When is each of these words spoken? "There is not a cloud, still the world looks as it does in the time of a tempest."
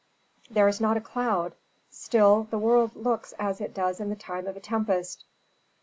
"There 0.49 0.67
is 0.67 0.81
not 0.81 0.97
a 0.97 0.99
cloud, 0.99 1.53
still 1.91 2.47
the 2.49 2.57
world 2.57 2.95
looks 2.95 3.33
as 3.37 3.61
it 3.61 3.75
does 3.75 3.99
in 3.99 4.09
the 4.09 4.15
time 4.15 4.47
of 4.47 4.57
a 4.57 4.59
tempest." 4.59 5.25